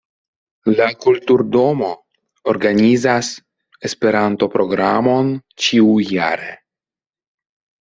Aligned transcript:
La 0.77 0.85
kulturdomo 1.03 1.89
organizas 2.53 3.31
Esperanto-programon 3.91 5.31
ĉiu-jare. 5.67 6.53